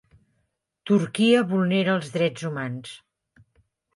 Turquia 0.91 1.43
vulnera 1.51 1.93
els 1.97 2.09
drets 2.15 2.47
humans 2.49 2.95